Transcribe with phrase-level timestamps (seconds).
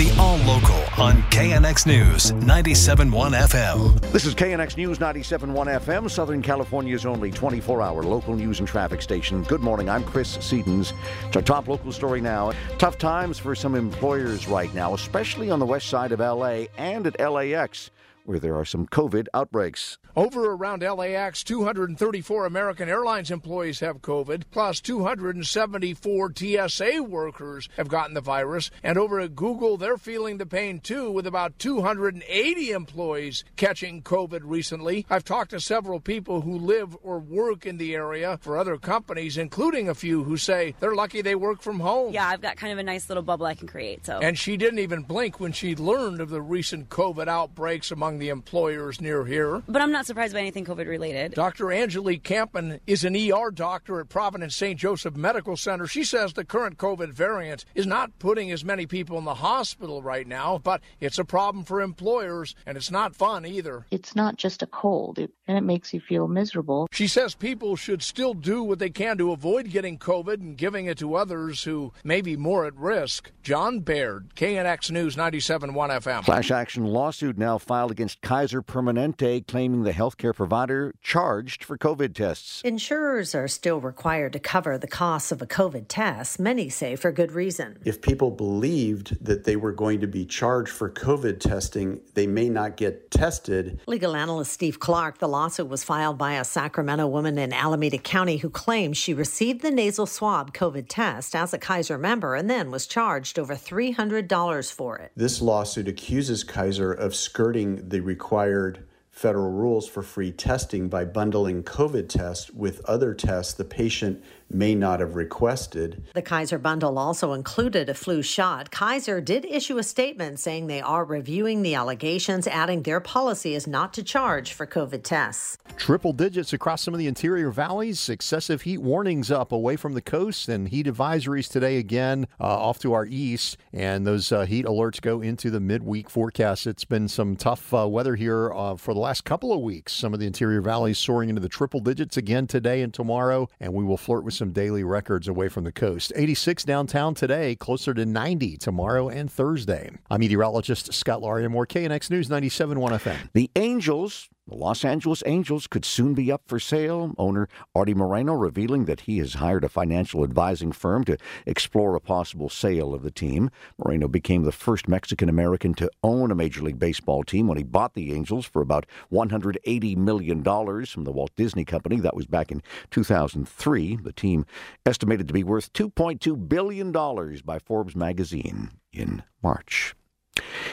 [0.00, 4.00] The All Local on KNX News 97.1 FM.
[4.12, 9.02] This is KNX News 97.1 FM, Southern California's only 24 hour local news and traffic
[9.02, 9.42] station.
[9.42, 10.94] Good morning, I'm Chris Sedens.
[11.26, 12.52] It's our top local story now.
[12.78, 17.06] Tough times for some employers right now, especially on the west side of LA and
[17.06, 17.90] at LAX
[18.24, 19.98] where there are some COVID outbreaks.
[20.16, 28.14] Over around LAX, 234 American Airlines employees have COVID, plus 274 TSA workers have gotten
[28.14, 28.70] the virus.
[28.82, 34.40] And over at Google, they're feeling the pain too, with about 280 employees catching COVID
[34.44, 35.06] recently.
[35.08, 39.38] I've talked to several people who live or work in the area for other companies,
[39.38, 42.12] including a few who say they're lucky they work from home.
[42.12, 44.06] Yeah, I've got kind of a nice little bubble I can create.
[44.06, 44.18] So.
[44.18, 48.28] And she didn't even blink when she learned of the recent COVID outbreaks among the
[48.28, 49.62] employers near here.
[49.66, 51.34] But I'm not surprised by anything COVID related.
[51.34, 51.72] Dr.
[51.72, 54.78] Angelique Campen is an ER doctor at Providence St.
[54.78, 55.86] Joseph Medical Center.
[55.86, 60.02] She says the current COVID variant is not putting as many people in the hospital
[60.02, 63.86] right now, but it's a problem for employers and it's not fun either.
[63.90, 66.86] It's not just a cold, it, and it makes you feel miserable.
[66.92, 70.86] She says people should still do what they can to avoid getting COVID and giving
[70.86, 73.30] it to others who may be more at risk.
[73.42, 76.24] John Baird, KNX News 97.1 FM.
[76.24, 82.14] Class action lawsuit now filed against Kaiser Permanente claiming the healthcare provider charged for COVID
[82.14, 82.62] tests.
[82.64, 87.12] Insurers are still required to cover the costs of a COVID test, many say for
[87.12, 87.78] good reason.
[87.84, 92.48] If people believed that they were going to be charged for COVID testing, they may
[92.48, 93.80] not get tested.
[93.86, 98.38] Legal analyst Steve Clark, the lawsuit was filed by a Sacramento woman in Alameda County
[98.38, 102.70] who claims she received the nasal swab COVID test as a Kaiser member and then
[102.70, 105.12] was charged over $300 for it.
[105.16, 111.62] This lawsuit accuses Kaiser of skirting the required federal rules for free testing by bundling
[111.62, 116.02] COVID tests with other tests the patient may not have requested.
[116.14, 118.70] The Kaiser bundle also included a flu shot.
[118.70, 123.66] Kaiser did issue a statement saying they are reviewing the allegations, adding their policy is
[123.66, 125.58] not to charge for COVID tests.
[125.80, 130.02] Triple digits across some of the interior valleys, excessive heat warnings up away from the
[130.02, 133.56] coast, and heat advisories today again uh, off to our east.
[133.72, 136.66] And those uh, heat alerts go into the midweek forecast.
[136.66, 139.94] It's been some tough uh, weather here uh, for the last couple of weeks.
[139.94, 143.72] Some of the interior valleys soaring into the triple digits again today and tomorrow, and
[143.72, 146.12] we will flirt with some daily records away from the coast.
[146.14, 149.90] 86 downtown today, closer to 90 tomorrow and Thursday.
[150.10, 153.16] I'm meteorologist Scott Larimore, KNX News 97.1 FM.
[153.32, 157.14] The Angels the Los Angeles Angels could soon be up for sale.
[157.18, 161.16] Owner Arte Moreno revealing that he has hired a financial advising firm to
[161.46, 163.50] explore a possible sale of the team.
[163.78, 167.62] Moreno became the first Mexican American to own a Major League Baseball team when he
[167.62, 172.00] bought the Angels for about $180 million from the Walt Disney Company.
[172.00, 172.60] That was back in
[172.90, 173.96] 2003.
[174.02, 174.46] The team
[174.84, 179.94] estimated to be worth $2.2 billion by Forbes magazine in March.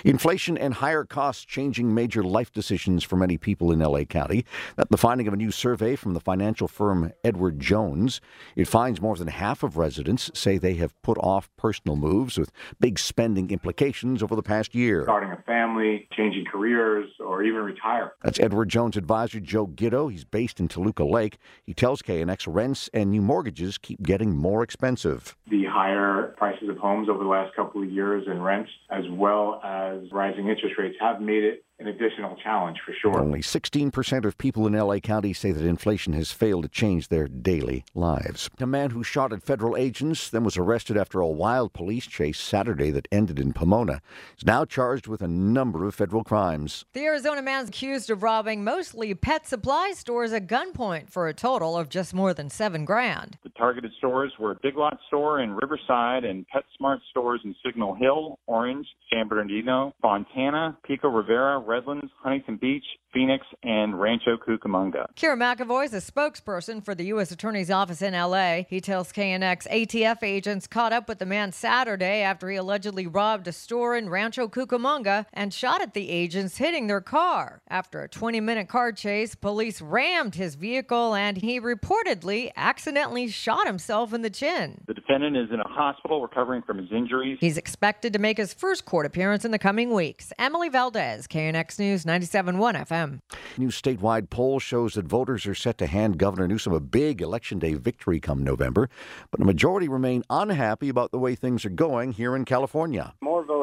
[0.04, 4.46] Inflation and higher costs changing major life decisions for many people in LA County.
[4.76, 8.22] That the finding of a new survey from the financial firm Edward Jones.
[8.56, 12.52] It finds more than half of residents say they have put off personal moves with
[12.80, 15.04] big spending implications over the past year.
[15.04, 18.14] Starting a family, changing careers, or even retire.
[18.24, 20.12] That's Edward Jones advisor Joe Gitto.
[20.12, 21.38] He's based in Toluca Lake.
[21.64, 25.36] He tells KNX rents and new mortgages keep getting more expensive.
[25.50, 29.57] The higher prices of homes over the last couple of years and rents, as well
[29.64, 33.20] as rising interest rates, have made it an additional challenge for sure.
[33.20, 37.28] Only 16% of people in LA County say that inflation has failed to change their
[37.28, 38.50] daily lives.
[38.60, 42.40] A man who shot at federal agents, then was arrested after a wild police chase
[42.40, 44.02] Saturday that ended in Pomona,
[44.38, 46.86] is now charged with a number of federal crimes.
[46.94, 51.78] The Arizona man's accused of robbing mostly pet supply stores at gunpoint for a total
[51.78, 53.38] of just more than seven grand.
[53.44, 57.94] The targeted stores were a Big Lot Store in Riverside and PetSmart stores in Signal
[57.94, 65.08] Hill, Orange, San Bernardino, Fontana, Pico Rivera, Redlands, Huntington Beach, Phoenix, and Rancho Cucamonga.
[65.16, 67.32] Ciaran McEvoy is a spokesperson for the U.S.
[67.32, 68.66] Attorney's Office in L.A.
[68.70, 73.48] He tells KNX ATF agents caught up with the man Saturday after he allegedly robbed
[73.48, 77.62] a store in Rancho Cucamonga and shot at the agents, hitting their car.
[77.68, 83.68] After a 20 minute car chase, police rammed his vehicle and he reportedly accidentally shot
[83.68, 84.82] himself in the chin.
[84.88, 87.38] The defendant is in a hospital recovering from his injuries.
[87.42, 90.32] He's expected to make his first court appearance in the coming weeks.
[90.40, 93.20] Emily Valdez, KNX News 97.1 FM.
[93.58, 97.58] New statewide poll shows that voters are set to hand Governor Newsom a big Election
[97.58, 98.92] Day victory come November,
[99.32, 103.16] but a majority remain unhappy about the way things are going here in California.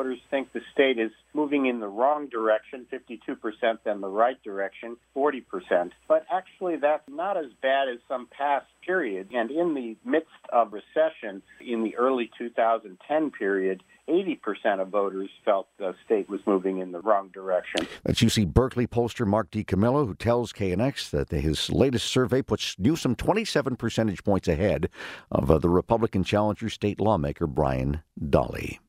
[0.05, 4.99] Voters think the state is moving in the wrong direction, 52%, than the right direction,
[5.17, 5.93] 40%.
[6.07, 9.31] But actually, that's not as bad as some past periods.
[9.35, 15.69] And in the midst of recession in the early 2010 period, 80% of voters felt
[15.79, 17.87] the state was moving in the wrong direction.
[18.05, 23.15] That's UC Berkeley pollster Mark DiCamillo, who tells KNX that his latest survey puts Newsom
[23.15, 24.91] 27 percentage points ahead
[25.31, 28.81] of uh, the Republican challenger state lawmaker Brian Dahle.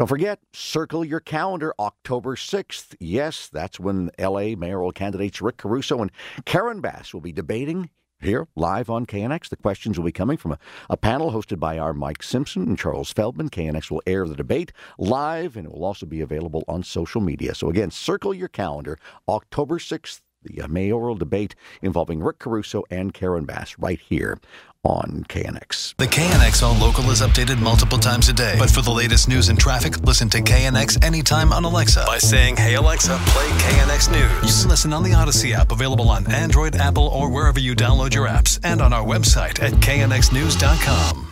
[0.00, 2.96] Don't forget, circle your calendar October 6th.
[3.00, 6.10] Yes, that's when LA mayoral candidates Rick Caruso and
[6.46, 9.50] Karen Bass will be debating here live on KNX.
[9.50, 10.58] The questions will be coming from a,
[10.88, 13.50] a, panel hosted by our Mike Simpson and Charles Feldman.
[13.50, 17.54] KNX will air the debate live and it will also be available on social media.
[17.54, 18.98] So, again, circle your calendar
[19.28, 24.38] October 6th, the uh, mayoral debate involving Rick Caruso and Karen Bass right here
[24.84, 25.94] on KNX.
[25.96, 28.56] The KNX All Local is updated multiple times a day.
[28.58, 32.56] But for the latest news and traffic, listen to KNX anytime on Alexa by saying,
[32.56, 34.56] Hey Alexa, play KNX News.
[34.56, 38.14] You can listen on the Audacy app, available on Android, Apple, or wherever you download
[38.14, 41.26] your apps, and on our website at knxnews.com.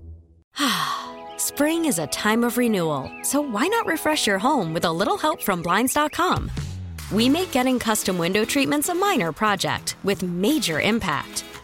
[1.38, 5.16] Spring is a time of renewal, so why not refresh your home with a little
[5.16, 6.50] help from Blinds.com?
[7.10, 11.44] We make getting custom window treatments a minor project with major impact.